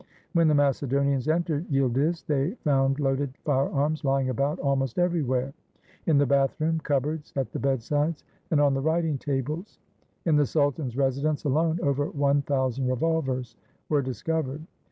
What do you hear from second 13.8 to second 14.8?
were discovered.